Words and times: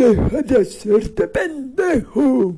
Deja 0.00 0.40
de 0.40 0.62
hacerte 0.62 1.28
pendejo. 1.28 2.54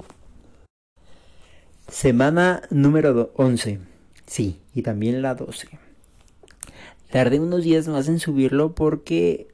Semana 1.89 2.63
número 2.71 3.33
11. 3.35 3.81
Sí, 4.27 4.61
y 4.77 4.83
también 4.83 5.23
la 5.23 5.35
12. 5.35 5.67
Tardé 7.11 7.41
unos 7.41 7.65
días 7.65 7.89
más 7.89 8.07
en 8.07 8.21
subirlo 8.21 8.77
porque 8.77 9.49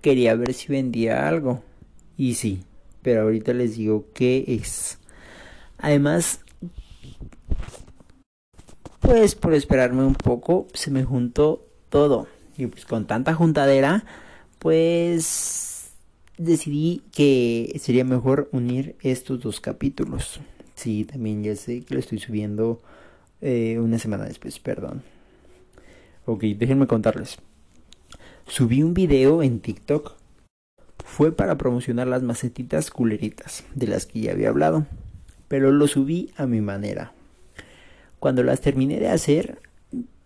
quería 0.00 0.36
ver 0.36 0.54
si 0.54 0.68
vendía 0.68 1.26
algo. 1.26 1.64
Y 2.16 2.34
sí, 2.34 2.62
pero 3.02 3.22
ahorita 3.22 3.52
les 3.52 3.76
digo 3.76 4.06
qué 4.14 4.44
es. 4.46 5.00
Además, 5.78 6.38
pues 9.00 9.34
por 9.34 9.54
esperarme 9.54 10.04
un 10.04 10.14
poco, 10.14 10.68
se 10.72 10.92
me 10.92 11.02
juntó 11.02 11.66
todo. 11.88 12.28
Y 12.56 12.68
pues 12.68 12.84
con 12.84 13.08
tanta 13.08 13.34
juntadera, 13.34 14.04
pues 14.60 15.73
decidí 16.38 17.02
que 17.12 17.78
sería 17.80 18.04
mejor 18.04 18.48
unir 18.52 18.96
estos 19.02 19.40
dos 19.40 19.60
capítulos. 19.60 20.40
Sí, 20.74 21.04
también 21.04 21.42
ya 21.42 21.54
sé 21.56 21.82
que 21.82 21.94
lo 21.94 22.00
estoy 22.00 22.18
subiendo 22.18 22.80
eh, 23.40 23.78
una 23.78 23.98
semana 23.98 24.24
después, 24.24 24.58
perdón. 24.58 25.02
Ok, 26.26 26.42
déjenme 26.42 26.86
contarles. 26.86 27.38
Subí 28.46 28.82
un 28.82 28.94
video 28.94 29.42
en 29.42 29.60
TikTok. 29.60 30.14
Fue 31.04 31.32
para 31.32 31.56
promocionar 31.58 32.06
las 32.06 32.22
macetitas 32.22 32.90
culeritas, 32.90 33.64
de 33.74 33.86
las 33.86 34.06
que 34.06 34.20
ya 34.20 34.32
había 34.32 34.48
hablado. 34.48 34.86
Pero 35.48 35.70
lo 35.70 35.86
subí 35.86 36.32
a 36.36 36.46
mi 36.46 36.60
manera. 36.60 37.12
Cuando 38.18 38.42
las 38.42 38.60
terminé 38.62 38.98
de 38.98 39.08
hacer, 39.08 39.58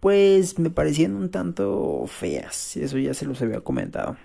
pues 0.00 0.58
me 0.58 0.70
parecían 0.70 1.16
un 1.16 1.30
tanto 1.30 2.04
feas. 2.06 2.76
Eso 2.76 2.98
ya 2.98 3.12
se 3.14 3.26
los 3.26 3.42
había 3.42 3.60
comentado. 3.60 4.16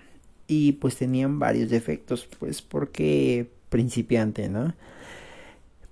Y 0.56 0.74
pues 0.74 0.96
tenían 0.98 1.40
varios 1.40 1.70
defectos, 1.70 2.28
pues 2.40 2.62
porque 2.62 3.50
principiante, 3.70 4.50
¿no? 4.50 4.74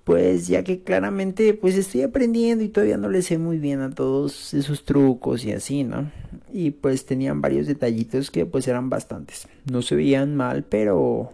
pues 0.04 0.48
ya 0.48 0.64
que 0.64 0.82
claramente 0.82 1.54
pues 1.54 1.76
estoy 1.76 2.02
aprendiendo 2.02 2.64
y 2.64 2.68
todavía 2.68 2.96
no 2.96 3.08
le 3.08 3.22
sé 3.22 3.38
muy 3.38 3.58
bien 3.58 3.80
a 3.80 3.90
todos 3.90 4.52
esos 4.54 4.84
trucos 4.84 5.44
y 5.44 5.52
así, 5.52 5.84
¿no? 5.84 6.10
Y 6.52 6.72
pues 6.72 7.06
tenían 7.06 7.40
varios 7.40 7.66
detallitos 7.66 8.30
que 8.30 8.44
pues 8.44 8.66
eran 8.68 8.90
bastantes. 8.90 9.46
No 9.70 9.82
se 9.82 9.94
veían 9.94 10.34
mal, 10.36 10.64
pero 10.64 11.32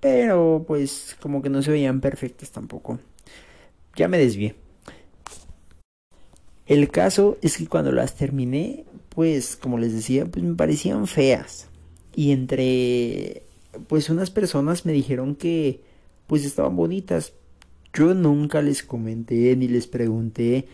pero 0.00 0.64
pues 0.66 1.16
como 1.20 1.42
que 1.42 1.50
no 1.50 1.62
se 1.62 1.72
veían 1.72 2.00
perfectos 2.00 2.50
tampoco. 2.52 3.00
Ya 3.96 4.06
me 4.08 4.18
desvié. 4.18 4.54
El 6.66 6.90
caso 6.90 7.38
es 7.42 7.56
que 7.56 7.66
cuando 7.66 7.90
las 7.92 8.14
terminé, 8.14 8.84
pues 9.08 9.56
como 9.56 9.78
les 9.78 9.92
decía, 9.92 10.26
pues 10.26 10.44
me 10.44 10.54
parecían 10.54 11.06
feas. 11.06 11.67
Y 12.18 12.32
entre 12.32 13.44
pues 13.86 14.10
unas 14.10 14.32
personas 14.32 14.84
me 14.84 14.90
dijeron 14.90 15.36
que 15.36 15.82
pues 16.26 16.44
estaban 16.44 16.74
bonitas, 16.74 17.32
yo 17.94 18.12
nunca 18.12 18.60
les 18.60 18.82
comenté 18.82 19.54
ni 19.54 19.68
les 19.68 19.86
pregunté 19.86 20.66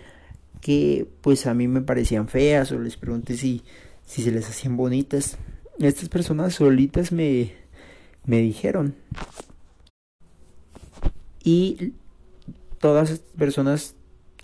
que 0.62 1.06
pues 1.20 1.46
a 1.46 1.52
mí 1.52 1.68
me 1.68 1.82
parecían 1.82 2.28
feas 2.28 2.72
o 2.72 2.78
les 2.78 2.96
pregunté 2.96 3.36
si, 3.36 3.60
si 4.06 4.22
se 4.22 4.30
les 4.30 4.48
hacían 4.48 4.78
bonitas. 4.78 5.36
Estas 5.78 6.08
personas 6.08 6.54
solitas 6.54 7.12
me, 7.12 7.52
me 8.24 8.40
dijeron. 8.40 8.94
Y 11.44 11.92
todas 12.78 13.10
las 13.10 13.18
personas 13.18 13.96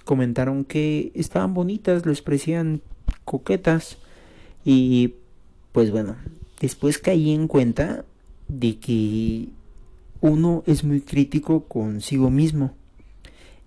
comentaron 0.04 0.66
que 0.66 1.12
estaban 1.14 1.54
bonitas, 1.54 2.04
les 2.04 2.20
parecían 2.20 2.82
coquetas. 3.24 3.96
Y 4.66 5.14
pues 5.72 5.90
bueno, 5.90 6.16
después 6.60 6.98
caí 6.98 7.32
en 7.32 7.48
cuenta 7.48 8.04
de 8.48 8.78
que 8.78 9.48
uno 10.20 10.62
es 10.66 10.84
muy 10.84 11.00
crítico 11.00 11.64
consigo 11.64 12.30
mismo 12.30 12.74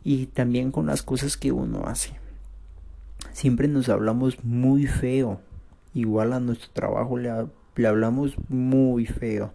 y 0.04 0.28
también 0.28 0.72
con 0.72 0.86
las 0.86 1.02
cosas 1.02 1.38
que 1.38 1.52
uno 1.52 1.86
hace. 1.86 2.12
Siempre 3.32 3.68
nos 3.68 3.90
hablamos 3.90 4.44
muy 4.44 4.86
feo. 4.86 5.42
Igual 5.94 6.34
a 6.34 6.40
nuestro 6.40 6.70
trabajo 6.74 7.18
le, 7.18 7.30
hablamos 7.88 8.36
muy 8.50 9.06
feo. 9.06 9.54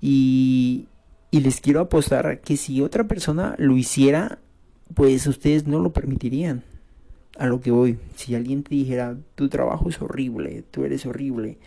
Y, 0.00 0.88
y 1.30 1.40
les 1.40 1.60
quiero 1.60 1.80
apostar 1.80 2.40
que 2.40 2.56
si 2.56 2.82
otra 2.82 3.04
persona 3.04 3.54
lo 3.58 3.76
hiciera, 3.76 4.38
pues 4.94 5.26
ustedes 5.26 5.66
no 5.66 5.78
lo 5.80 5.92
permitirían. 5.92 6.64
A 7.38 7.46
lo 7.46 7.60
que 7.60 7.70
voy, 7.70 7.98
si 8.14 8.34
alguien 8.34 8.62
te 8.62 8.74
dijera, 8.74 9.16
tu 9.34 9.48
trabajo 9.48 9.88
es 9.88 10.00
horrible, 10.00 10.64
tú 10.70 10.84
eres 10.84 11.04
horrible, 11.04 11.58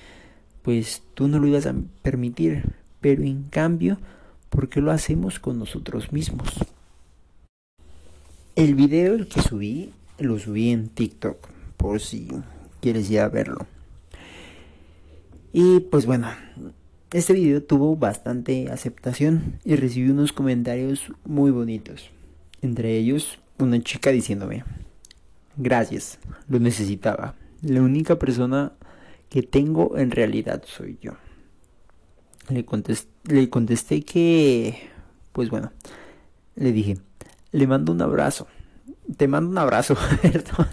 pues 0.62 1.04
tú 1.14 1.28
no 1.28 1.40
lo 1.40 1.48
ibas 1.48 1.66
a 1.66 1.76
permitir. 2.02 2.74
Pero 3.02 3.24
en 3.24 3.44
cambio, 3.44 3.98
porque 4.50 4.82
lo 4.82 4.92
hacemos 4.92 5.40
con 5.40 5.60
nosotros 5.60 6.12
mismos. 6.12 6.50
El 8.56 8.76
video 8.76 9.16
el 9.16 9.28
que 9.28 9.42
subí, 9.42 9.94
lo 10.18 10.38
subí 10.38 10.72
en 10.72 10.90
TikTok, 10.90 11.48
por 11.78 12.02
si 12.02 12.28
quieres 12.82 13.10
ir 13.10 13.22
a 13.22 13.30
verlo. 13.30 13.68
Y 15.54 15.80
pues 15.80 16.06
bueno, 16.06 16.30
este 17.12 17.34
video 17.34 17.64
tuvo 17.64 17.96
bastante 17.96 18.70
aceptación 18.70 19.60
y 19.64 19.76
recibí 19.76 20.10
unos 20.12 20.34
comentarios 20.34 21.12
muy 21.26 21.52
bonitos. 21.52 22.12
Entre 22.62 22.98
ellos, 22.98 23.40
una 23.58 23.82
chica 23.82 24.12
diciéndome, 24.12 24.64
gracias, 25.58 26.20
lo 26.48 26.60
necesitaba. 26.60 27.36
La 27.62 27.82
única 27.82 28.20
persona 28.20 28.74
que 29.30 29.44
tengo 29.44 29.98
en 29.98 30.12
realidad 30.12 30.64
soy 30.66 30.98
yo. 31.02 31.14
Le 32.50 32.66
contesté, 33.50 34.02
que, 34.02 34.90
pues 35.32 35.50
bueno, 35.50 35.72
le 36.56 36.72
dije, 36.72 36.98
le 37.52 37.68
mando 37.68 37.92
un 37.92 38.02
abrazo. 38.02 38.48
Te 39.18 39.28
mando 39.28 39.52
un 39.52 39.58
abrazo, 39.58 39.96
perdón. 40.22 40.68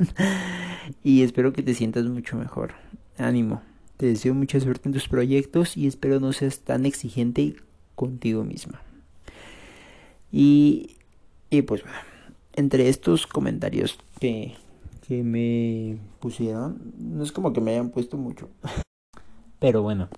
Y 1.05 1.23
espero 1.23 1.53
que 1.53 1.63
te 1.63 1.75
sientas 1.75 2.07
mucho 2.07 2.37
mejor. 2.37 2.75
Ánimo. 3.19 3.63
Te 3.99 4.07
deseo 4.07 4.35
mucha 4.35 4.61
suerte 4.61 4.89
en 4.89 4.93
tus 4.93 5.09
proyectos 5.09 5.77
y 5.77 5.87
espero 5.87 6.21
no 6.21 6.33
seas 6.33 6.61
tan 6.61 6.87
exigente 6.87 7.57
contigo 7.95 8.45
misma. 8.45 8.83
Y, 10.33 10.97
y 11.51 11.63
pues 11.63 11.83
bueno, 11.83 11.99
entre 12.55 12.89
estos 12.89 13.27
comentarios 13.27 13.99
que, 14.21 14.55
que 15.07 15.23
me 15.23 15.99
pusieron, 16.21 16.93
no 16.99 17.23
es 17.23 17.33
como 17.33 17.53
que 17.53 17.61
me 17.61 17.73
hayan 17.73 17.91
puesto 17.91 18.17
mucho. 18.17 18.49
Pero 19.59 19.83
bueno, 19.83 20.09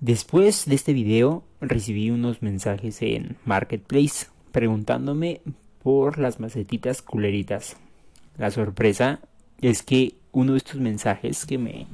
Después 0.00 0.64
de 0.64 0.76
este 0.76 0.94
video 0.94 1.44
recibí 1.60 2.10
unos 2.10 2.40
mensajes 2.40 3.02
en 3.02 3.36
Marketplace 3.44 4.28
preguntándome 4.50 5.42
por 5.82 6.18
las 6.18 6.40
macetitas 6.40 7.02
culeritas. 7.02 7.76
La 8.38 8.50
sorpresa 8.50 9.20
es 9.60 9.82
que 9.82 10.14
uno 10.32 10.52
de 10.52 10.58
estos 10.58 10.80
mensajes 10.80 11.44
que 11.44 11.58
me 11.58 11.86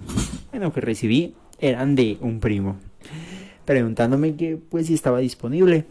bueno 0.52 0.72
que 0.72 0.80
recibí 0.80 1.34
eran 1.58 1.96
de 1.96 2.16
un 2.20 2.38
primo 2.38 2.76
preguntándome 3.64 4.36
que 4.36 4.56
pues 4.56 4.86
si 4.86 4.94
estaba 4.94 5.18
disponible. 5.18 5.84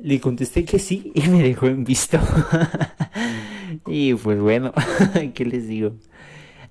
Le 0.00 0.20
contesté 0.20 0.64
que 0.64 0.78
sí 0.78 1.10
y 1.12 1.26
me 1.26 1.42
dejó 1.42 1.66
en 1.66 1.82
visto. 1.82 2.20
y 3.86 4.14
pues 4.14 4.40
bueno, 4.40 4.72
¿qué 5.34 5.44
les 5.44 5.68
digo? 5.68 5.92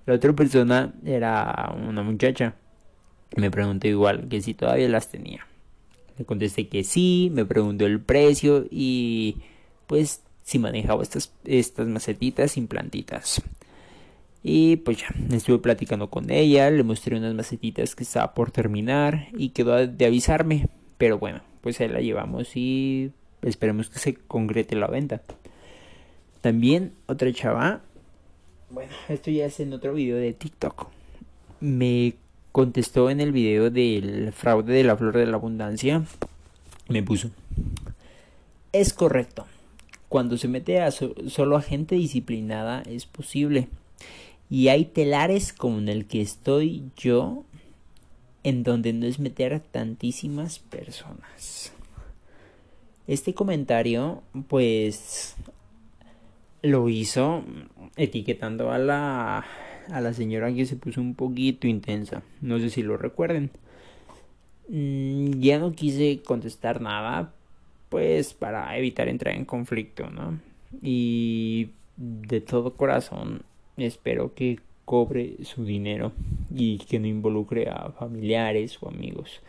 La 0.06 0.14
otra 0.16 0.34
persona 0.34 0.94
era 1.04 1.74
una 1.76 2.04
muchacha 2.04 2.56
me 3.36 3.52
preguntó 3.52 3.88
igual 3.88 4.28
que 4.30 4.42
si 4.42 4.54
todavía 4.54 4.90
las 4.90 5.10
tenía. 5.10 5.46
Le 6.18 6.26
contesté 6.26 6.68
que 6.68 6.84
sí, 6.84 7.30
me 7.34 7.46
preguntó 7.46 7.86
el 7.86 8.00
precio 8.00 8.66
y 8.72 9.38
pues 9.88 10.22
si 10.44 10.60
manejaba 10.60 11.04
estas, 11.04 11.34
estas 11.44 11.88
macetitas 11.88 12.52
sin 12.52 12.68
plantitas. 12.68 13.42
Y 14.42 14.78
pues 14.78 15.00
ya, 15.00 15.08
estuve 15.36 15.58
platicando 15.58 16.10
con 16.10 16.30
ella, 16.30 16.70
le 16.70 16.84
mostré 16.84 17.18
unas 17.18 17.34
macetitas 17.34 17.96
que 17.96 18.04
estaba 18.04 18.34
por 18.34 18.52
terminar 18.52 19.28
y 19.36 19.50
quedó 19.50 19.86
de 19.88 20.06
avisarme. 20.06 20.70
Pero 20.98 21.18
bueno, 21.18 21.42
pues 21.62 21.82
ahí 21.82 21.90
la 21.90 22.00
llevamos 22.00 22.56
y 22.56 23.12
esperemos 23.42 23.90
que 23.90 24.00
se 24.00 24.14
concrete 24.14 24.76
la 24.76 24.88
venta. 24.88 25.22
También 26.46 26.94
otra 27.08 27.34
chava, 27.34 27.82
bueno, 28.70 28.92
esto 29.10 29.32
ya 29.32 29.48
es 29.48 29.60
en 29.60 29.74
otro 29.74 29.96
video 29.96 30.18
de 30.18 30.32
TikTok. 30.32 30.90
Me 31.60 32.14
contestó 32.52 33.10
en 33.10 33.20
el 33.20 33.32
video 33.32 33.72
del 33.72 34.32
fraude 34.32 34.72
de 34.72 34.84
la 34.84 34.96
flor 34.96 35.18
de 35.18 35.26
la 35.26 35.38
abundancia, 35.38 36.04
me 36.88 37.02
puso, 37.02 37.32
es 38.74 38.94
correcto, 38.94 39.48
cuando 40.08 40.38
se 40.38 40.48
mete 40.48 40.82
a 40.82 40.92
solo 40.92 41.58
a 41.58 41.64
gente 41.64 41.96
disciplinada 41.96 42.84
es 42.84 43.08
posible. 43.08 43.68
Y 44.48 44.68
hay 44.68 44.86
telares 44.86 45.52
como 45.52 45.80
en 45.80 45.90
el 45.90 46.06
que 46.06 46.22
estoy 46.22 46.84
yo, 46.96 47.44
en 48.44 48.62
donde 48.62 48.94
no 48.94 49.08
es 49.08 49.18
meter 49.18 49.56
a 49.56 49.62
tantísimas 49.62 50.60
personas. 50.60 51.72
Este 53.08 53.34
comentario, 53.34 54.22
pues, 54.48 55.36
lo 56.66 56.90
hizo 56.90 57.44
etiquetando 57.96 58.72
a 58.72 58.78
la 58.78 59.46
a 59.92 60.02
la 60.02 60.14
señora 60.14 60.52
que 60.54 60.66
se 60.66 60.76
puso 60.76 61.00
un 61.00 61.14
poquito 61.14 61.68
intensa. 61.68 62.24
No 62.42 62.60
sé 62.60 62.70
si 62.70 62.82
lo 62.82 62.98
recuerden. 62.98 63.52
Mm, 64.68 65.40
ya 65.40 65.60
no 65.60 65.74
quise 65.74 66.22
contestar 66.24 66.82
nada, 66.82 67.34
pues 67.90 68.34
para 68.34 68.76
evitar 68.78 69.08
entrar 69.10 69.36
en 69.36 69.46
conflicto, 69.46 70.10
¿no? 70.10 70.40
Y 70.82 71.70
de 71.98 72.42
todo 72.42 72.74
corazón 72.74 73.44
espero 73.78 74.34
que 74.34 74.60
cobre 74.86 75.38
su 75.44 75.66
dinero 75.66 76.12
y 76.54 76.80
que 76.80 77.00
no 77.00 77.08
involucre 77.08 77.70
a 77.70 77.92
familiares 77.92 78.78
o 78.82 78.90
amigos 78.90 79.42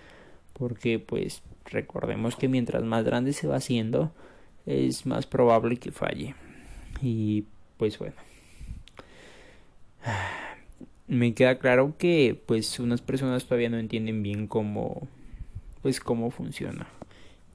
porque 0.52 0.98
pues 0.98 1.42
recordemos 1.66 2.36
que 2.36 2.48
mientras 2.48 2.82
más 2.82 3.04
grande 3.04 3.32
se 3.32 3.46
va 3.46 3.56
haciendo 3.56 4.12
es 4.64 5.04
más 5.06 5.26
probable 5.26 5.76
que 5.76 5.92
falle 5.92 6.34
y 7.02 7.44
pues 7.76 7.98
bueno. 7.98 8.16
Me 11.08 11.34
queda 11.34 11.58
claro 11.58 11.94
que 11.98 12.40
pues 12.46 12.80
unas 12.80 13.00
personas 13.00 13.44
todavía 13.44 13.70
no 13.70 13.78
entienden 13.78 14.22
bien 14.22 14.46
cómo 14.46 15.06
pues 15.82 16.00
cómo 16.00 16.30
funciona. 16.30 16.88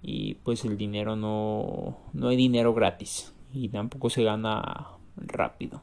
Y 0.02 0.36
pues 0.36 0.64
el 0.66 0.78
dinero 0.78 1.16
no 1.16 1.98
no 2.14 2.30
hay 2.30 2.38
dinero 2.38 2.74
gratis. 2.74 3.34
Y 3.54 3.70
tampoco 3.70 4.10
se 4.10 4.24
gana 4.24 4.88
rápido. 5.18 5.82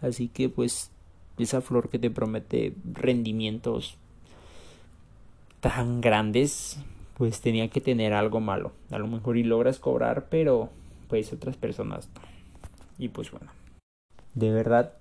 Así 0.00 0.28
que 0.28 0.48
pues 0.48 0.90
esa 1.38 1.60
flor 1.60 1.88
que 1.90 1.98
te 1.98 2.10
promete 2.10 2.74
rendimientos 2.84 3.96
tan 5.60 6.00
grandes 6.00 6.80
pues 7.16 7.40
tenía 7.40 7.68
que 7.68 7.80
tener 7.80 8.14
algo 8.14 8.40
malo. 8.40 8.72
A 8.90 8.98
lo 8.98 9.06
mejor 9.06 9.36
y 9.36 9.44
logras 9.44 9.78
cobrar 9.78 10.26
pero 10.28 10.70
pues 11.08 11.32
otras 11.32 11.56
personas 11.56 12.08
no 12.16 12.39
y 13.00 13.08
pues 13.08 13.32
bueno. 13.32 13.50
De 14.34 14.50
verdad 14.52 14.92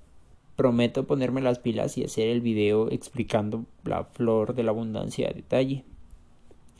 prometo 0.55 1.05
ponerme 1.05 1.41
las 1.41 1.59
pilas 1.59 1.97
y 1.97 2.03
hacer 2.03 2.27
el 2.27 2.41
video 2.41 2.89
explicando 2.89 3.65
la 3.83 4.05
flor 4.05 4.55
de 4.55 4.63
la 4.63 4.71
abundancia 4.71 5.29
a 5.29 5.33
detalle. 5.33 5.83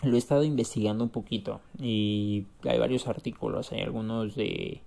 Lo 0.01 0.15
he 0.15 0.17
estado 0.17 0.43
investigando 0.43 1.03
un 1.03 1.09
poquito 1.09 1.61
y 1.77 2.45
hay 2.63 2.79
varios 2.79 3.07
artículos, 3.07 3.71
hay 3.71 3.81
algunos 3.81 4.35
de 4.35 4.81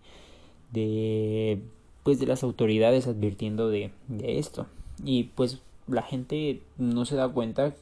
de 0.73 1.63
pues 2.03 2.19
de 2.19 2.27
las 2.27 2.43
autoridades 2.43 3.07
advirtiendo 3.07 3.69
de, 3.69 3.93
de 4.09 4.39
esto. 4.39 4.67
Y 5.05 5.25
pues 5.25 5.63
la 5.87 6.03
gente 6.03 6.63
no 6.79 7.05
se 7.05 7.17
da 7.17 7.29
cuenta 7.29 7.75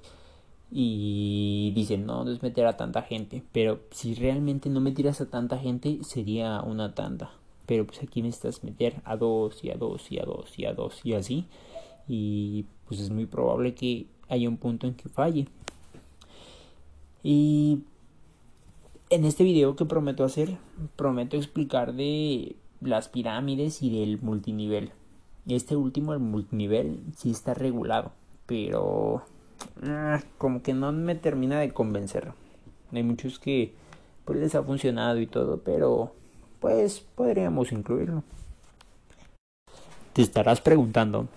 y 0.71 1.73
dicen 1.75 2.07
no, 2.07 2.25
no 2.25 2.31
es 2.31 2.43
meter 2.43 2.67
a 2.67 2.77
tanta 2.77 3.03
gente 3.03 3.43
pero 3.53 3.81
si 3.91 4.15
realmente 4.15 4.71
no 4.71 4.81
metieras 4.81 5.21
a 5.21 5.29
tanta 5.29 5.59
gente 5.59 5.99
sería 6.05 6.63
una 6.63 6.95
tanda 6.95 7.33
pero 7.71 7.87
pues 7.87 8.03
aquí 8.03 8.21
necesitas 8.21 8.65
meter 8.65 9.01
a 9.05 9.15
dos 9.17 9.63
y 9.63 9.71
a 9.71 9.77
dos 9.77 10.11
y 10.11 10.19
a 10.19 10.25
dos 10.25 10.59
y 10.59 10.65
a 10.65 10.73
dos 10.73 11.01
y 11.05 11.15
así 11.15 11.47
y 12.09 12.65
pues 12.89 12.99
es 12.99 13.11
muy 13.11 13.27
probable 13.27 13.75
que 13.77 14.07
haya 14.29 14.49
un 14.49 14.57
punto 14.57 14.89
en 14.89 14.95
que 14.95 15.09
falle 15.09 15.47
y 17.23 17.79
en 19.09 19.25
este 19.25 19.45
video 19.45 19.77
que 19.77 19.85
prometo 19.85 20.25
hacer, 20.25 20.59
prometo 20.97 21.37
explicar 21.37 21.95
de 21.95 22.57
las 22.81 23.09
pirámides 23.09 23.83
y 23.83 24.01
del 24.01 24.21
multinivel. 24.21 24.91
Este 25.47 25.77
último, 25.77 26.13
el 26.13 26.19
multinivel, 26.19 27.05
sí 27.17 27.31
está 27.31 27.55
regulado, 27.55 28.11
pero 28.47 29.23
ah, 29.85 30.21
como 30.39 30.63
que 30.63 30.75
no 30.75 30.91
me 30.91 31.15
termina 31.15 31.61
de 31.61 31.73
convencer. 31.73 32.33
Hay 32.91 33.05
muchos 33.05 33.39
que 33.39 33.75
pues 34.25 34.41
les 34.41 34.57
ha 34.57 34.65
funcionado 34.65 35.21
y 35.21 35.29
todo, 35.29 35.61
pero 35.63 36.15
pues 36.61 37.01
podríamos 37.01 37.73
incluirlo. 37.73 38.23
Te 40.13 40.23
estarás 40.23 40.61
preguntando, 40.61 41.29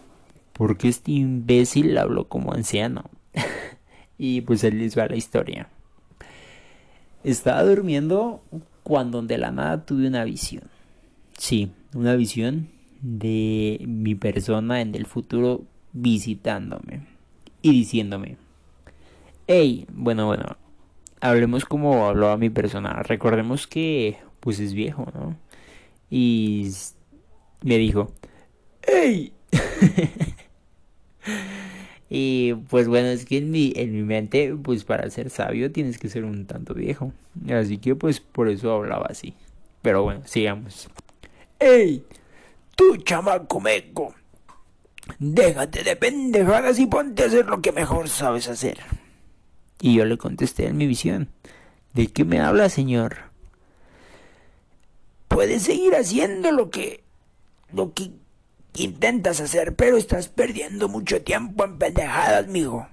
¿por 0.54 0.78
qué 0.78 0.90
este 0.90 1.12
imbécil 1.12 1.98
habló 1.98 2.28
como 2.28 2.54
anciano? 2.54 3.06
y 4.18 4.42
pues 4.42 4.64
él 4.64 4.80
les 4.80 4.98
va 4.98 5.08
la 5.08 5.16
historia. 5.16 5.70
Estaba 7.24 7.64
durmiendo 7.64 8.42
cuando 8.84 9.22
de 9.22 9.38
la 9.38 9.52
nada 9.52 9.86
tuve 9.86 10.08
una 10.08 10.26
visión. 10.26 10.64
Sí, 11.38 11.72
una 11.94 12.16
visión 12.16 12.70
de 13.02 13.84
mi 13.88 14.16
persona 14.16 14.82
en 14.82 14.96
el 14.96 15.06
futuro 15.06 15.64
visitándome 15.94 17.06
y 17.62 17.72
diciéndome, 17.72 18.38
hey, 19.48 19.86
bueno, 19.94 20.26
bueno, 20.26 20.58
hablemos 21.22 21.66
como 21.66 22.08
hablaba 22.08 22.38
mi 22.38 22.50
persona. 22.50 23.04
Recordemos 23.04 23.68
que 23.68 24.18
pues 24.44 24.60
es 24.60 24.74
viejo, 24.74 25.08
¿no? 25.14 25.38
Y 26.10 26.70
me 27.62 27.78
dijo, 27.78 28.12
hey. 28.82 29.34
Y 32.16 32.54
pues 32.70 32.88
bueno, 32.88 33.08
es 33.08 33.26
que 33.26 33.38
en 33.38 33.50
mi, 33.50 33.74
en 33.76 33.92
mi 33.92 34.04
mente, 34.04 34.54
pues 34.62 34.84
para 34.84 35.10
ser 35.10 35.32
sabio 35.32 35.72
tienes 35.72 35.98
que 35.98 36.10
ser 36.10 36.26
un 36.26 36.46
tanto 36.46 36.76
viejo. 36.76 37.12
Así 37.50 37.80
que 37.80 37.96
pues 37.96 38.20
por 38.20 38.50
eso 38.50 38.72
hablaba 38.72 39.08
así. 39.10 39.34
Pero 39.82 40.04
bueno, 40.04 40.22
sigamos. 40.26 40.90
¡Ey! 41.58 42.06
Tú, 42.76 42.98
chamaco 42.98 43.60
meco. 43.60 44.14
Déjate 45.18 45.82
de 45.82 45.96
pendejadas 45.96 46.78
y 46.78 46.86
ponte 46.86 47.24
a 47.24 47.26
hacer 47.26 47.48
lo 47.48 47.64
que 47.64 47.72
mejor 47.72 48.08
sabes 48.08 48.48
hacer. 48.48 48.78
Y 49.82 49.96
yo 49.96 50.06
le 50.06 50.20
contesté 50.20 50.68
en 50.68 50.78
mi 50.78 50.86
visión. 50.86 51.30
¿De 51.96 52.06
qué 52.06 52.26
me 52.26 52.40
habla, 52.40 52.70
señor? 52.70 53.33
Puedes 55.34 55.64
seguir 55.64 55.96
haciendo 55.96 56.52
lo 56.52 56.70
que... 56.70 57.04
lo 57.72 57.94
que 57.94 58.12
intentas 58.76 59.40
hacer, 59.40 59.76
pero 59.76 59.98
estás 59.98 60.30
perdiendo 60.30 60.90
mucho 60.90 61.22
tiempo 61.22 61.64
en 61.66 61.78
pendejadas, 61.78 62.48
mijo. 62.48 62.88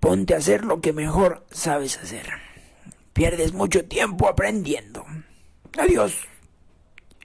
Ponte 0.00 0.34
a 0.34 0.38
hacer 0.38 0.64
lo 0.64 0.80
que 0.80 0.92
mejor 0.92 1.44
sabes 1.50 1.98
hacer. 1.98 2.26
Pierdes 3.12 3.52
mucho 3.52 3.84
tiempo 3.84 4.28
aprendiendo. 4.28 5.04
Adiós. 5.76 6.14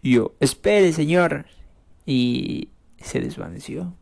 Yo, 0.02 0.34
espere, 0.40 0.92
señor. 0.92 1.46
Y 2.06 2.70
se 3.02 3.20
desvaneció. 3.20 3.96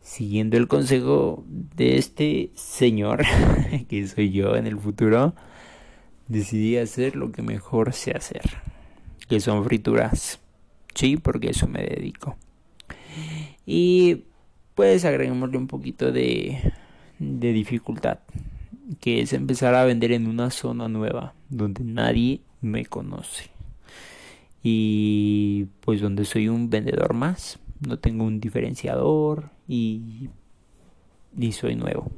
Siguiendo 0.00 0.56
el 0.58 0.68
consejo 0.68 1.44
de 1.48 1.96
este 1.96 2.50
señor, 2.54 3.24
que 3.88 4.06
soy 4.06 4.30
yo 4.30 4.54
en 4.54 4.66
el 4.66 4.78
futuro, 4.78 5.34
decidí 6.28 6.76
hacer 6.76 7.16
lo 7.16 7.32
que 7.32 7.42
mejor 7.42 7.92
sé 7.92 8.12
hacer, 8.12 8.42
que 9.28 9.40
son 9.40 9.64
frituras. 9.64 10.40
Sí, 10.94 11.16
porque 11.16 11.50
eso 11.50 11.66
me 11.66 11.82
dedico. 11.82 12.36
Y 13.66 14.24
pues 14.74 15.04
agreguémosle 15.04 15.58
un 15.58 15.66
poquito 15.66 16.12
de, 16.12 16.72
de 17.18 17.52
dificultad, 17.52 18.18
que 19.00 19.20
es 19.20 19.32
empezar 19.32 19.74
a 19.74 19.84
vender 19.84 20.12
en 20.12 20.26
una 20.26 20.50
zona 20.50 20.88
nueva, 20.88 21.34
donde 21.48 21.84
nadie 21.84 22.40
me 22.60 22.86
conoce. 22.86 23.50
Y 24.62 25.66
pues 25.80 26.00
donde 26.00 26.24
soy 26.24 26.48
un 26.48 26.70
vendedor 26.70 27.14
más, 27.14 27.58
no 27.86 27.98
tengo 27.98 28.24
un 28.24 28.40
diferenciador 28.40 29.50
y, 29.68 30.28
y 31.38 31.52
soy 31.52 31.76
nuevo. 31.76 32.10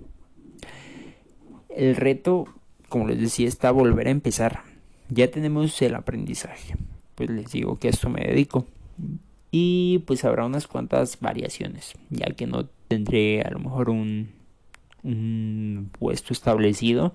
El 1.68 1.96
reto, 1.96 2.46
como 2.88 3.08
les 3.08 3.20
decía, 3.20 3.48
está 3.48 3.70
volver 3.70 4.08
a 4.08 4.10
empezar. 4.10 4.62
Ya 5.08 5.30
tenemos 5.30 5.80
el 5.82 5.94
aprendizaje 5.94 6.74
pues 7.16 7.30
les 7.30 7.50
digo 7.50 7.78
que 7.78 7.88
a 7.88 7.90
esto 7.90 8.08
me 8.08 8.24
dedico. 8.24 8.66
Y 9.50 10.04
pues 10.06 10.24
habrá 10.24 10.44
unas 10.44 10.68
cuantas 10.68 11.18
variaciones, 11.18 11.94
ya 12.10 12.26
que 12.26 12.46
no 12.46 12.66
tendré 12.88 13.42
a 13.42 13.50
lo 13.50 13.58
mejor 13.58 13.90
un, 13.90 14.34
puesto 15.98 16.32
establecido 16.32 17.14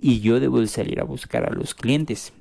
y 0.00 0.20
yo 0.20 0.38
debo 0.38 0.60
de 0.60 0.68
salir 0.68 1.00
a 1.00 1.04
buscar 1.04 1.44
a 1.44 1.52
los 1.52 1.74
clientes. 1.74 2.32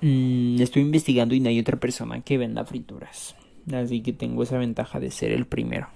Mm, 0.00 0.60
estoy 0.60 0.82
investigando 0.82 1.34
y 1.34 1.40
no 1.40 1.48
hay 1.48 1.60
otra 1.60 1.76
persona 1.78 2.22
que 2.22 2.38
venda 2.38 2.64
frituras. 2.64 3.36
Así 3.72 4.00
que 4.00 4.12
tengo 4.12 4.42
esa 4.42 4.58
ventaja 4.58 5.00
de 5.00 5.10
ser 5.10 5.32
el 5.32 5.46
primero. 5.46 5.88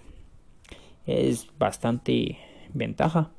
Es 1.07 1.47
bastante 1.59 2.39
ventaja. 2.75 3.31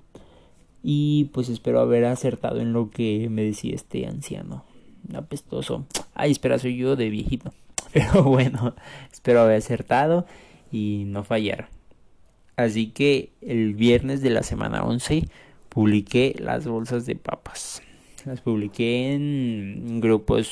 Y 0.83 1.25
pues 1.33 1.49
espero 1.49 1.79
haber 1.79 2.05
acertado 2.05 2.59
en 2.59 2.73
lo 2.73 2.89
que 2.89 3.27
me 3.29 3.43
decía 3.43 3.75
este 3.75 4.07
anciano 4.07 4.65
apestoso. 5.13 5.85
Ay, 6.13 6.31
espera, 6.31 6.59
soy 6.59 6.77
yo 6.77 6.95
de 6.95 7.09
viejito. 7.09 7.53
Pero 7.93 8.23
bueno, 8.23 8.75
espero 9.11 9.41
haber 9.41 9.57
acertado 9.57 10.25
y 10.71 11.03
no 11.07 11.23
fallar. 11.23 11.69
Así 12.55 12.87
que 12.87 13.31
el 13.41 13.73
viernes 13.73 14.21
de 14.21 14.29
la 14.29 14.43
semana 14.43 14.83
11 14.83 15.27
publiqué 15.69 16.35
las 16.39 16.67
bolsas 16.67 17.05
de 17.05 17.15
papas. 17.15 17.81
Las 18.25 18.41
publiqué 18.41 19.13
en 19.13 19.99
grupos 19.99 20.51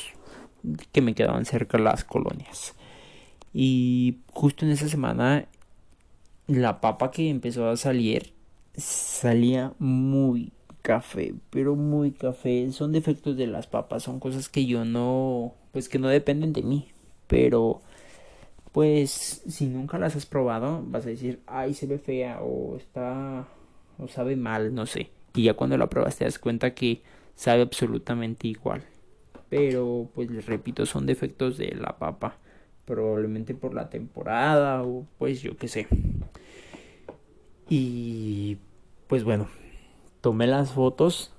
que 0.92 1.00
me 1.00 1.14
quedaban 1.14 1.44
cerca 1.44 1.78
de 1.78 1.84
las 1.84 2.04
colonias. 2.04 2.74
Y 3.52 4.18
justo 4.32 4.64
en 4.64 4.72
esa 4.72 4.88
semana 4.88 5.46
la 6.46 6.80
papa 6.80 7.10
que 7.10 7.30
empezó 7.30 7.68
a 7.68 7.76
salir 7.76 8.32
salía 8.76 9.72
muy 9.78 10.52
café, 10.82 11.34
pero 11.50 11.76
muy 11.76 12.12
café. 12.12 12.70
Son 12.72 12.92
defectos 12.92 13.36
de 13.36 13.46
las 13.46 13.66
papas, 13.66 14.02
son 14.02 14.20
cosas 14.20 14.48
que 14.48 14.66
yo 14.66 14.84
no, 14.84 15.54
pues 15.72 15.88
que 15.88 15.98
no 15.98 16.08
dependen 16.08 16.52
de 16.52 16.62
mí. 16.62 16.88
Pero, 17.26 17.82
pues, 18.72 19.42
si 19.48 19.66
nunca 19.66 19.98
las 19.98 20.16
has 20.16 20.26
probado, 20.26 20.82
vas 20.86 21.06
a 21.06 21.10
decir, 21.10 21.40
ay, 21.46 21.74
se 21.74 21.86
ve 21.86 21.98
fea 21.98 22.40
o 22.42 22.76
está, 22.76 23.46
o 23.98 24.08
sabe 24.08 24.36
mal, 24.36 24.74
no 24.74 24.86
sé. 24.86 25.10
Y 25.34 25.44
ya 25.44 25.54
cuando 25.54 25.76
lo 25.76 25.88
pruebas 25.88 26.16
te 26.16 26.24
das 26.24 26.38
cuenta 26.38 26.74
que 26.74 27.02
sabe 27.34 27.62
absolutamente 27.62 28.48
igual. 28.48 28.82
Pero 29.48 30.08
pues 30.14 30.30
les 30.30 30.46
repito, 30.46 30.86
son 30.86 31.06
defectos 31.06 31.58
de 31.58 31.74
la 31.74 31.98
papa. 31.98 32.36
Probablemente 32.84 33.54
por 33.54 33.74
la 33.74 33.90
temporada 33.90 34.82
o 34.82 35.06
pues 35.18 35.42
yo 35.42 35.56
qué 35.56 35.68
sé. 35.68 35.86
Y 37.70 38.58
pues 39.06 39.22
bueno, 39.22 39.46
tomé 40.20 40.48
las 40.48 40.72
fotos, 40.72 41.32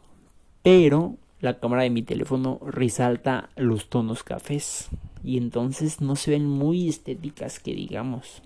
pero 0.63 1.17
la 1.41 1.59
cámara 1.59 1.83
de 1.83 1.89
mi 1.89 2.03
teléfono 2.03 2.59
resalta 2.65 3.50
los 3.57 3.89
tonos 3.89 4.23
cafés 4.23 4.89
y 5.25 5.38
entonces 5.38 6.00
no 6.00 6.15
se 6.15 6.31
ven 6.31 6.45
muy 6.45 6.88
estéticas 6.88 7.59
que 7.59 7.75
digamos. 7.75 8.41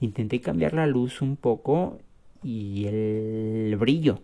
Intenté 0.00 0.40
cambiar 0.40 0.72
la 0.72 0.86
luz 0.86 1.20
un 1.20 1.34
poco 1.36 1.98
y 2.44 2.86
el 2.86 3.76
brillo, 3.76 4.20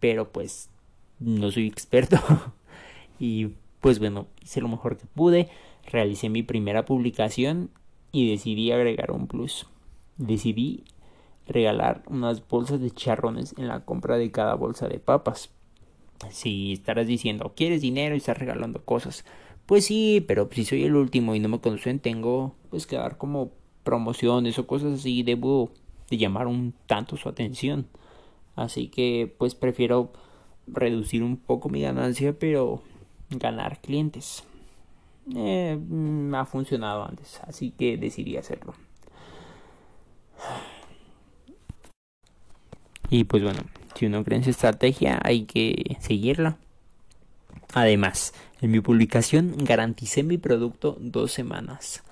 pero 0.00 0.32
pues 0.32 0.70
no 1.20 1.52
soy 1.52 1.68
experto 1.68 2.18
y 3.20 3.50
pues 3.80 4.00
bueno, 4.00 4.26
hice 4.42 4.60
lo 4.60 4.66
mejor 4.66 4.96
que 4.96 5.06
pude, 5.06 5.48
realicé 5.86 6.28
mi 6.28 6.42
primera 6.42 6.84
publicación 6.84 7.70
y 8.10 8.28
decidí 8.28 8.72
agregar 8.72 9.12
un 9.12 9.28
plus. 9.28 9.66
Decidí 10.16 10.82
regalar 11.48 12.02
unas 12.06 12.46
bolsas 12.46 12.80
de 12.80 12.90
charrones 12.90 13.54
en 13.56 13.68
la 13.68 13.84
compra 13.84 14.18
de 14.18 14.30
cada 14.30 14.54
bolsa 14.54 14.86
de 14.86 14.98
papas 14.98 15.50
si 16.30 16.72
estarás 16.72 17.06
diciendo, 17.06 17.52
¿quieres 17.54 17.80
dinero 17.80 18.14
y 18.14 18.18
estás 18.18 18.38
regalando 18.38 18.84
cosas? 18.84 19.24
Pues 19.66 19.84
sí, 19.84 20.24
pero 20.26 20.48
si 20.50 20.64
soy 20.64 20.84
el 20.84 20.96
último 20.96 21.34
y 21.34 21.40
no 21.40 21.48
me 21.48 21.60
conocen, 21.60 22.00
tengo 22.00 22.54
pues 22.70 22.86
que 22.86 22.96
dar 22.96 23.18
como 23.18 23.50
promociones 23.84 24.58
o 24.58 24.66
cosas 24.66 25.00
así, 25.00 25.22
debo 25.22 25.70
de 26.10 26.16
llamar 26.16 26.46
un 26.46 26.74
tanto 26.86 27.16
su 27.16 27.28
atención. 27.28 27.86
Así 28.56 28.88
que 28.88 29.32
pues 29.38 29.54
prefiero 29.54 30.12
reducir 30.66 31.22
un 31.22 31.36
poco 31.36 31.68
mi 31.68 31.82
ganancia, 31.82 32.36
pero 32.38 32.82
ganar 33.30 33.80
clientes. 33.80 34.44
Eh, 35.36 35.78
me 35.88 36.38
ha 36.38 36.46
funcionado 36.46 37.04
antes, 37.04 37.40
así 37.46 37.70
que 37.70 37.98
decidí 37.98 38.36
hacerlo. 38.36 38.74
Y 43.10 43.24
pues 43.24 43.42
bueno, 43.42 43.60
si 43.94 44.06
uno 44.06 44.22
cree 44.24 44.38
en 44.38 44.44
su 44.44 44.50
estrategia, 44.50 45.18
hay 45.22 45.44
que 45.44 45.96
seguirla. 46.00 46.56
Además, 47.74 48.34
en 48.60 48.70
mi 48.70 48.80
publicación 48.80 49.54
garanticé 49.58 50.22
mi 50.22 50.38
producto 50.38 50.96
dos 51.00 51.32
semanas 51.32 52.02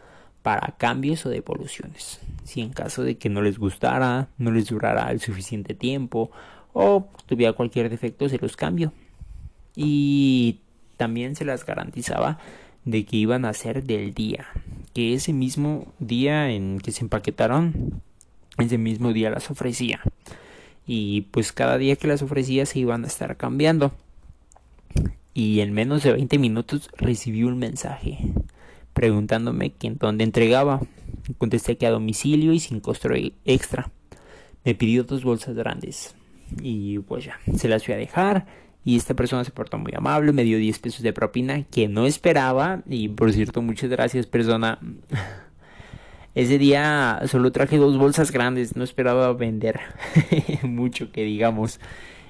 para 0.42 0.74
cambios 0.78 1.26
o 1.26 1.28
devoluciones. 1.28 2.20
Si 2.44 2.60
en 2.60 2.70
caso 2.70 3.02
de 3.02 3.18
que 3.18 3.28
no 3.28 3.42
les 3.42 3.58
gustara, 3.58 4.28
no 4.38 4.50
les 4.50 4.66
durara 4.66 5.10
el 5.10 5.20
suficiente 5.20 5.74
tiempo 5.74 6.30
o 6.72 7.08
tuviera 7.26 7.52
cualquier 7.52 7.90
defecto, 7.90 8.28
se 8.28 8.38
los 8.38 8.56
cambio. 8.56 8.92
Y 9.74 10.60
también 10.96 11.36
se 11.36 11.44
las 11.44 11.66
garantizaba 11.66 12.38
de 12.84 13.04
que 13.04 13.16
iban 13.16 13.44
a 13.44 13.52
ser 13.52 13.82
del 13.82 14.14
día, 14.14 14.46
que 14.94 15.14
ese 15.14 15.32
mismo 15.32 15.92
día 15.98 16.50
en 16.50 16.78
que 16.78 16.92
se 16.92 17.02
empaquetaron, 17.02 18.00
ese 18.58 18.78
mismo 18.78 19.12
día 19.12 19.30
las 19.30 19.50
ofrecía 19.50 20.00
y 20.86 21.22
pues 21.32 21.52
cada 21.52 21.78
día 21.78 21.96
que 21.96 22.08
las 22.08 22.22
ofrecía 22.22 22.66
se 22.66 22.78
iban 22.78 23.04
a 23.04 23.08
estar 23.08 23.36
cambiando. 23.36 23.92
Y 25.34 25.60
en 25.60 25.72
menos 25.72 26.02
de 26.02 26.12
20 26.12 26.38
minutos 26.38 26.88
recibí 26.96 27.42
un 27.42 27.58
mensaje 27.58 28.18
preguntándome 28.94 29.74
en 29.82 29.98
dónde 29.98 30.24
entregaba. 30.24 30.80
Contesté 31.38 31.76
que 31.76 31.86
a 31.86 31.90
domicilio 31.90 32.52
y 32.52 32.60
sin 32.60 32.80
costo 32.80 33.10
extra. 33.44 33.90
Me 34.64 34.74
pidió 34.74 35.04
dos 35.04 35.24
bolsas 35.24 35.54
grandes 35.54 36.14
y 36.62 36.98
pues 37.00 37.24
ya, 37.24 37.38
se 37.56 37.68
las 37.68 37.84
fui 37.84 37.94
a 37.94 37.96
dejar 37.96 38.46
y 38.84 38.96
esta 38.96 39.14
persona 39.14 39.44
se 39.44 39.50
portó 39.50 39.78
muy 39.78 39.92
amable, 39.96 40.32
me 40.32 40.44
dio 40.44 40.58
10 40.58 40.78
pesos 40.78 41.02
de 41.02 41.12
propina 41.12 41.64
que 41.64 41.88
no 41.88 42.06
esperaba 42.06 42.82
y 42.88 43.08
por 43.08 43.32
cierto 43.32 43.60
muchas 43.60 43.90
gracias 43.90 44.26
persona 44.26 44.78
ese 46.36 46.58
día 46.58 47.22
solo 47.28 47.50
traje 47.50 47.78
dos 47.78 47.96
bolsas 47.96 48.30
grandes, 48.30 48.76
no 48.76 48.84
esperaba 48.84 49.32
vender 49.32 49.80
mucho 50.62 51.10
que 51.10 51.22
digamos. 51.24 51.80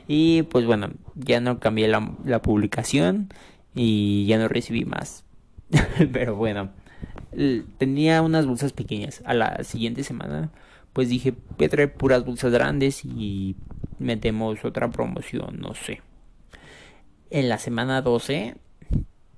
Y 0.07 0.43
pues 0.45 0.65
bueno, 0.65 0.91
ya 1.17 1.41
no 1.41 1.59
cambié 1.59 1.89
la, 1.89 2.41
publicación 2.41 3.31
y 3.75 4.25
ya 4.27 4.39
no 4.39 4.47
recibí 4.47 4.85
más. 4.85 5.25
Pero 6.13 6.37
bueno, 6.37 6.71
tenía 7.79 8.23
unas 8.23 8.47
bolsas 8.47 8.73
pequeñas. 8.73 9.23
A 9.27 9.35
la 9.35 9.65
siguiente 9.65 10.05
semana 10.05 10.53
pues 10.93 11.09
dije, 11.09 11.35
voy 11.59 11.67
a 11.67 11.69
traer 11.69 11.93
puras 11.93 12.25
bolsas 12.25 12.53
grandes 12.53 13.05
y 13.05 13.57
metemos 13.99 14.65
otra 14.65 14.89
promoción, 14.89 15.59
no 15.59 15.75
sé. 15.75 16.01
En 17.29 17.49
la 17.49 17.59
semana 17.59 18.03
12 18.03 18.55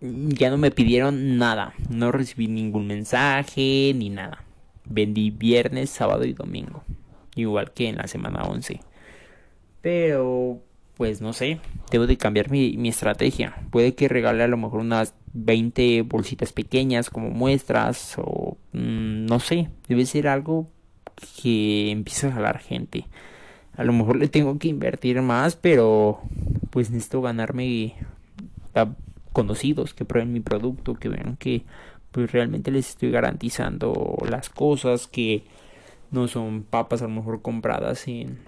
ya 0.00 0.50
no 0.50 0.58
me 0.58 0.70
pidieron 0.70 1.38
nada, 1.38 1.72
no 1.88 2.12
recibí 2.12 2.48
ningún 2.48 2.86
mensaje 2.86 3.94
ni 3.96 4.10
nada. 4.10 4.44
Vendí 4.88 5.30
viernes, 5.30 5.90
sábado 5.90 6.24
y 6.24 6.32
domingo. 6.32 6.82
Igual 7.34 7.72
que 7.72 7.88
en 7.88 7.96
la 7.96 8.06
semana 8.06 8.42
11. 8.42 8.80
Pero, 9.80 10.60
pues 10.96 11.20
no 11.20 11.32
sé. 11.32 11.60
Debo 11.90 12.06
de 12.06 12.16
cambiar 12.16 12.50
mi, 12.50 12.88
estrategia. 12.88 13.56
Puede 13.70 13.94
que 13.94 14.08
regale 14.08 14.42
a 14.42 14.48
lo 14.48 14.56
mejor 14.56 14.80
unas 14.80 15.14
20 15.34 16.02
bolsitas 16.02 16.52
pequeñas 16.52 17.10
como 17.10 17.30
muestras. 17.30 18.16
O 18.18 18.56
mm, 18.72 19.26
no 19.26 19.40
sé. 19.40 19.68
Debe 19.88 20.06
ser 20.06 20.28
algo 20.28 20.68
que 21.40 21.90
empiece 21.90 22.26
a 22.26 22.32
jalar 22.32 22.58
gente. 22.58 23.06
A 23.76 23.84
lo 23.84 23.92
mejor 23.92 24.16
le 24.16 24.28
tengo 24.28 24.58
que 24.58 24.68
invertir 24.68 25.22
más, 25.22 25.54
pero 25.54 26.20
pues 26.70 26.90
necesito 26.90 27.22
ganarme 27.22 27.94
a 28.74 28.88
conocidos 29.32 29.94
que 29.94 30.04
prueben 30.04 30.32
mi 30.32 30.40
producto, 30.40 30.94
que 30.94 31.08
vean 31.08 31.36
que 31.36 31.62
pues 32.12 32.32
realmente 32.32 32.70
les 32.70 32.90
estoy 32.90 33.10
garantizando 33.10 34.16
las 34.28 34.48
cosas 34.48 35.06
que 35.06 35.44
no 36.10 36.28
son 36.28 36.62
papas 36.62 37.02
a 37.02 37.08
lo 37.08 37.14
mejor 37.14 37.42
compradas 37.42 38.08
en 38.08 38.38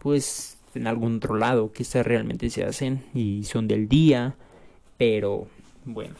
pues 0.00 0.58
en 0.74 0.86
algún 0.86 1.16
otro 1.16 1.36
lado 1.36 1.72
que 1.72 1.82
estas 1.82 2.06
realmente 2.06 2.50
se 2.50 2.64
hacen 2.64 3.04
y 3.14 3.44
son 3.44 3.68
del 3.68 3.88
día 3.88 4.36
pero 4.98 5.46
bueno. 5.84 6.14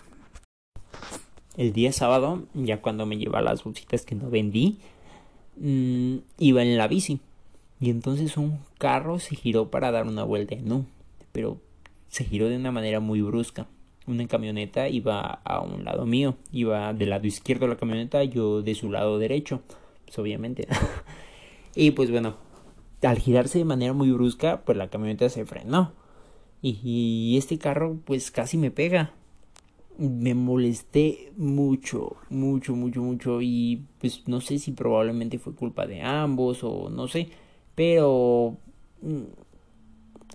El 1.56 1.72
día 1.72 1.92
sábado 1.92 2.44
ya 2.52 2.82
cuando 2.82 3.06
me 3.06 3.16
lleva 3.16 3.40
las 3.40 3.64
bolsitas 3.64 4.04
que 4.04 4.14
no 4.14 4.28
vendí 4.28 4.78
mm, 5.56 6.16
iba 6.38 6.62
en 6.62 6.76
la 6.76 6.86
bici. 6.86 7.20
Y 7.80 7.90
entonces 7.90 8.36
un 8.36 8.58
carro 8.78 9.18
se 9.18 9.36
giró 9.36 9.70
para 9.70 9.90
dar 9.90 10.06
una 10.06 10.24
vuelta 10.24 10.56
no 10.62 10.86
pero 11.36 11.60
se 12.08 12.24
giró 12.24 12.48
de 12.48 12.56
una 12.56 12.72
manera 12.72 12.98
muy 12.98 13.20
brusca 13.20 13.66
una 14.06 14.26
camioneta 14.26 14.88
iba 14.88 15.40
a 15.44 15.60
un 15.60 15.84
lado 15.84 16.06
mío, 16.06 16.36
iba 16.52 16.92
del 16.92 17.10
lado 17.10 17.26
izquierdo 17.26 17.66
de 17.66 17.74
la 17.74 17.78
camioneta, 17.78 18.22
yo 18.24 18.62
de 18.62 18.74
su 18.74 18.90
lado 18.90 19.18
derecho, 19.18 19.62
pues 20.04 20.18
obviamente. 20.18 20.68
y 21.74 21.90
pues 21.90 22.10
bueno, 22.10 22.36
al 23.02 23.18
girarse 23.18 23.58
de 23.58 23.64
manera 23.64 23.92
muy 23.92 24.10
brusca, 24.10 24.62
pues 24.64 24.78
la 24.78 24.88
camioneta 24.88 25.28
se 25.28 25.44
frenó. 25.44 25.92
Y, 26.62 26.80
y 26.82 27.36
este 27.36 27.58
carro 27.58 27.98
pues 28.04 28.30
casi 28.30 28.56
me 28.56 28.70
pega. 28.70 29.12
Me 29.98 30.34
molesté 30.34 31.32
mucho, 31.36 32.16
mucho, 32.28 32.76
mucho, 32.76 33.00
mucho 33.00 33.40
y 33.40 33.82
pues 33.98 34.28
no 34.28 34.42
sé 34.42 34.58
si 34.58 34.72
probablemente 34.72 35.38
fue 35.38 35.54
culpa 35.54 35.86
de 35.86 36.02
ambos 36.02 36.62
o 36.64 36.90
no 36.90 37.08
sé, 37.08 37.30
pero 37.74 38.58
mm, 39.00 39.22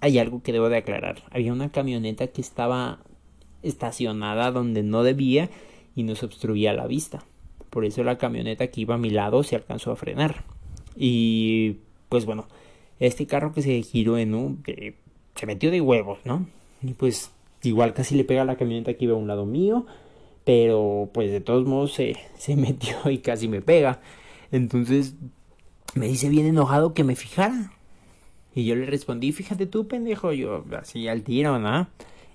hay 0.01 0.18
algo 0.18 0.42
que 0.42 0.51
debo 0.51 0.68
de 0.70 0.78
aclarar. 0.78 1.22
Había 1.30 1.54
una 1.54 1.72
camioneta 1.72 2.28
que 2.28 2.42
estaba 2.42 3.00
estacionada 3.63 4.51
donde 4.51 4.84
no 4.84 5.03
debía 5.03 5.50
y 5.96 6.03
nos 6.03 6.24
obstruía 6.24 6.74
la 6.74 6.88
vista. 6.88 7.24
Por 7.70 7.86
eso 7.86 8.03
la 8.03 8.18
camioneta 8.18 8.68
que 8.68 8.82
iba 8.82 8.96
a 8.96 9.00
mi 9.00 9.10
lado 9.10 9.44
se 9.44 9.56
alcanzó 9.56 9.91
a 9.91 9.96
frenar. 9.96 10.44
Y 10.96 11.77
pues 12.10 12.25
bueno, 12.25 12.48
este 13.00 13.25
carro 13.25 13.53
que 13.53 13.62
se 13.62 13.82
giró 13.82 14.18
en 14.18 14.36
un... 14.36 14.63
se 15.36 15.46
metió 15.46 15.72
de 15.72 15.82
huevos, 15.82 16.20
¿no? 16.25 16.46
Y 16.82 16.94
pues 16.94 17.32
igual 17.63 17.94
casi 17.94 18.15
le 18.15 18.24
pega 18.24 18.41
a 18.41 18.46
la 18.46 18.58
camioneta 18.58 18.94
que 18.94 19.06
iba 19.06 19.13
a 19.13 19.18
un 19.18 19.27
lado 19.27 19.46
mío. 19.46 19.86
Pero 20.44 21.10
pues 21.13 21.32
de 21.32 21.39
todos 21.39 21.65
modos 21.65 21.94
se, 21.94 22.18
se 22.38 22.56
metió 22.56 23.10
y 23.10 23.20
casi 23.20 23.48
me 23.48 23.62
pega. 23.62 24.01
Entonces 24.51 25.15
me 25.96 26.08
dice 26.08 26.30
bien 26.30 26.46
enojado 26.46 26.94
que 26.94 27.03
me 27.03 27.15
fijara. 27.15 27.72
Y 28.53 28.65
yo 28.65 28.75
le 28.75 28.86
respondí, 28.86 29.32
fíjate 29.32 29.65
tú, 29.65 29.88
pendejo, 29.88 30.34
yo 30.34 30.65
así 30.77 31.08
al 31.08 31.24
tiro, 31.24 31.58
¿no? 31.58 31.88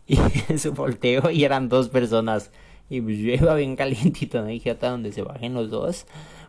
Y 0.08 0.58
su 0.58 0.72
volteo 0.72 1.30
y 1.30 1.44
eran 1.44 1.68
dos 1.68 1.88
personas. 1.88 2.50
Y 2.88 3.00
pues 3.00 3.18
yo 3.18 3.32
iba 3.32 3.54
bien 3.54 3.76
calientito, 3.76 4.40
¿no? 4.40 4.46
Dije 4.46 4.70
hasta 4.70 4.90
donde 4.90 5.12
se 5.12 5.22
bajen 5.22 5.54
los 5.54 5.70
dos, 5.70 6.06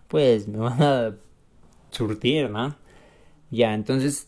pues 0.07 0.47
me 0.47 0.59
van 0.59 0.81
a 0.81 1.15
surtir, 1.89 2.49
¿no? 2.49 2.75
Ya, 3.49 3.73
entonces 3.73 4.27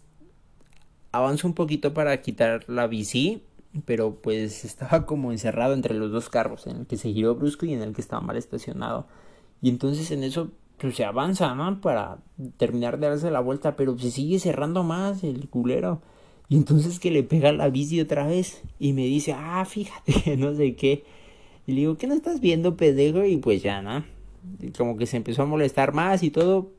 avanzo 1.11 1.47
un 1.47 1.53
poquito 1.53 1.93
para 1.93 2.21
quitar 2.21 2.65
la 2.67 2.87
bici, 2.87 3.43
pero 3.85 4.15
pues 4.21 4.65
estaba 4.65 5.05
como 5.05 5.31
encerrado 5.31 5.73
entre 5.73 5.93
los 5.93 6.11
dos 6.11 6.29
carros, 6.29 6.67
en 6.67 6.77
el 6.77 6.87
que 6.87 6.97
se 6.97 7.11
giró 7.11 7.35
brusco 7.35 7.65
y 7.65 7.73
en 7.73 7.81
el 7.81 7.93
que 7.93 8.01
estaba 8.01 8.21
mal 8.21 8.37
estacionado. 8.37 9.07
Y 9.61 9.69
entonces 9.69 10.09
en 10.11 10.23
eso 10.23 10.51
pues 10.77 10.95
se 10.95 11.03
avanza, 11.05 11.53
¿no? 11.55 11.81
Para 11.81 12.19
terminar 12.57 12.99
de 12.99 13.09
darse 13.09 13.31
la 13.31 13.41
vuelta, 13.41 13.75
pero 13.75 13.97
se 13.97 14.11
sigue 14.11 14.39
cerrando 14.39 14.83
más 14.83 15.23
el 15.23 15.49
culero. 15.49 16.01
Y 16.49 16.55
entonces 16.55 16.99
que 16.99 17.11
le 17.11 17.21
pega 17.23 17.51
la 17.51 17.69
bici 17.69 18.01
otra 18.01 18.25
vez 18.25 18.63
y 18.79 18.93
me 18.93 19.05
dice, 19.05 19.33
ah, 19.37 19.63
fíjate, 19.65 20.35
no 20.37 20.55
sé 20.55 20.75
qué. 20.75 21.03
Y 21.67 21.73
le 21.73 21.81
digo, 21.81 21.97
¿qué 21.97 22.07
no 22.07 22.15
estás 22.15 22.41
viendo, 22.41 22.75
pendejo? 22.75 23.23
Y 23.23 23.37
pues 23.37 23.61
ya, 23.61 23.81
¿no? 23.81 24.03
como 24.77 24.97
que 24.97 25.05
se 25.05 25.17
empezó 25.17 25.43
a 25.43 25.45
molestar 25.45 25.93
más 25.93 26.23
y 26.23 26.31
todo. 26.31 26.71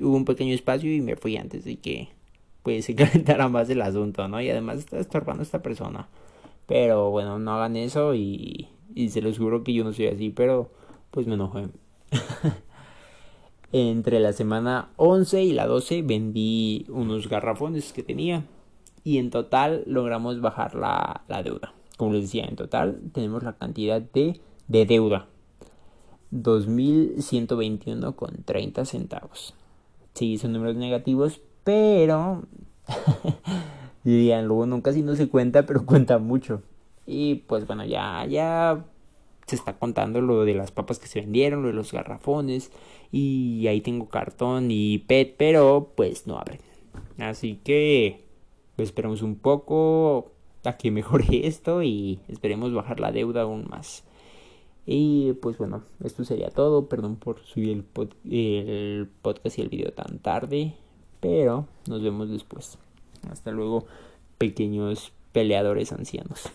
Hubo 0.00 0.16
un 0.16 0.24
pequeño 0.24 0.54
espacio 0.54 0.94
y 0.94 1.00
me 1.00 1.16
fui 1.16 1.36
antes 1.36 1.64
de 1.64 1.76
que 1.76 2.08
pues 2.62 2.84
se 2.84 2.94
calentara 2.96 3.48
más 3.48 3.68
el 3.68 3.82
asunto, 3.82 4.26
¿no? 4.28 4.40
Y 4.40 4.48
además 4.48 4.78
está 4.78 4.98
estorbando 4.98 5.42
a 5.42 5.44
esta 5.44 5.62
persona. 5.62 6.08
Pero 6.66 7.10
bueno, 7.10 7.38
no 7.38 7.52
hagan 7.52 7.76
eso 7.76 8.14
y, 8.14 8.68
y 8.94 9.10
se 9.10 9.20
los 9.20 9.38
juro 9.38 9.64
que 9.64 9.74
yo 9.74 9.84
no 9.84 9.92
soy 9.92 10.06
así, 10.06 10.30
pero 10.30 10.70
pues 11.10 11.26
me 11.26 11.34
enojé. 11.34 11.68
Entre 13.72 14.20
la 14.20 14.32
semana 14.32 14.90
11 14.96 15.42
y 15.42 15.52
la 15.52 15.66
12 15.66 16.02
vendí 16.02 16.86
unos 16.88 17.28
garrafones 17.28 17.92
que 17.92 18.02
tenía 18.02 18.44
y 19.08 19.16
en 19.16 19.30
total 19.30 19.84
logramos 19.86 20.42
bajar 20.42 20.74
la, 20.74 21.22
la 21.28 21.42
deuda. 21.42 21.72
Como 21.96 22.12
les 22.12 22.24
decía, 22.24 22.44
en 22.44 22.56
total 22.56 23.00
tenemos 23.14 23.42
la 23.42 23.54
cantidad 23.54 24.02
de, 24.02 24.38
de 24.66 24.84
deuda 24.84 25.28
2.121 26.30 28.14
con 28.14 28.42
30 28.44 28.84
centavos. 28.84 29.54
Sí, 30.12 30.36
son 30.36 30.52
números 30.52 30.76
negativos, 30.76 31.40
pero 31.64 32.42
dirían, 34.04 34.46
luego 34.46 34.66
nunca 34.66 34.92
si 34.92 35.00
no 35.00 35.16
se 35.16 35.30
cuenta, 35.30 35.64
pero 35.64 35.86
cuenta 35.86 36.18
mucho. 36.18 36.60
Y 37.06 37.36
pues 37.36 37.66
bueno, 37.66 37.86
ya, 37.86 38.26
ya 38.26 38.84
se 39.46 39.56
está 39.56 39.78
contando 39.78 40.20
lo 40.20 40.44
de 40.44 40.52
las 40.52 40.70
papas 40.70 40.98
que 40.98 41.06
se 41.06 41.22
vendieron, 41.22 41.62
lo 41.62 41.68
de 41.68 41.74
los 41.74 41.92
garrafones. 41.92 42.72
Y 43.10 43.68
ahí 43.68 43.80
tengo 43.80 44.10
cartón 44.10 44.70
y 44.70 44.98
PET, 44.98 45.36
pero 45.38 45.94
pues 45.96 46.26
no 46.26 46.36
abren. 46.36 46.60
Así 47.16 47.58
que 47.64 48.27
pues, 48.78 48.90
esperemos 48.90 49.22
un 49.22 49.34
poco 49.34 50.30
a 50.64 50.76
que 50.76 50.92
mejore 50.92 51.26
esto 51.48 51.82
y 51.82 52.20
esperemos 52.28 52.72
bajar 52.72 53.00
la 53.00 53.10
deuda 53.10 53.42
aún 53.42 53.66
más. 53.68 54.04
Y 54.86 55.32
pues 55.42 55.58
bueno, 55.58 55.82
esto 56.04 56.24
sería 56.24 56.50
todo. 56.50 56.88
Perdón 56.88 57.16
por 57.16 57.40
subir 57.40 57.84
el, 58.24 58.32
el 58.32 59.08
podcast 59.20 59.58
y 59.58 59.62
el 59.62 59.68
video 59.68 59.92
tan 59.92 60.20
tarde. 60.20 60.74
Pero 61.18 61.66
nos 61.88 62.04
vemos 62.04 62.30
después. 62.30 62.78
Hasta 63.28 63.50
luego, 63.50 63.84
pequeños 64.38 65.12
peleadores 65.32 65.90
ancianos. 65.90 66.48